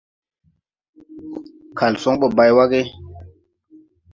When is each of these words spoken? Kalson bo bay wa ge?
Kalson 1.77 2.15
bo 2.19 2.27
bay 2.37 2.51
wa 2.57 2.65
ge? 2.71 2.81